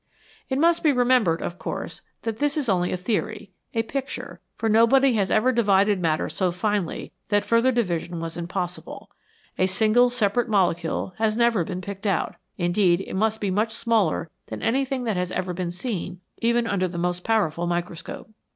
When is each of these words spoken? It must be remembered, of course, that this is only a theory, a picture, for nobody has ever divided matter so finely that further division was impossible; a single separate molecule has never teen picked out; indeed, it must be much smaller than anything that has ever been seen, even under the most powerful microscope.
It 0.49 0.57
must 0.57 0.81
be 0.81 0.91
remembered, 0.91 1.43
of 1.43 1.59
course, 1.59 2.01
that 2.23 2.39
this 2.39 2.57
is 2.57 2.67
only 2.67 2.91
a 2.91 2.97
theory, 2.97 3.51
a 3.75 3.83
picture, 3.83 4.41
for 4.55 4.67
nobody 4.67 5.13
has 5.13 5.29
ever 5.29 5.51
divided 5.51 5.99
matter 6.01 6.27
so 6.27 6.51
finely 6.51 7.11
that 7.29 7.45
further 7.45 7.71
division 7.71 8.19
was 8.19 8.35
impossible; 8.35 9.11
a 9.59 9.67
single 9.67 10.09
separate 10.09 10.49
molecule 10.49 11.13
has 11.19 11.37
never 11.37 11.63
teen 11.63 11.81
picked 11.81 12.07
out; 12.07 12.33
indeed, 12.57 13.01
it 13.01 13.13
must 13.13 13.39
be 13.39 13.51
much 13.51 13.71
smaller 13.75 14.31
than 14.47 14.63
anything 14.63 15.03
that 15.03 15.17
has 15.17 15.31
ever 15.31 15.53
been 15.53 15.69
seen, 15.69 16.19
even 16.39 16.65
under 16.65 16.87
the 16.87 16.97
most 16.97 17.23
powerful 17.23 17.67
microscope. 17.67 18.31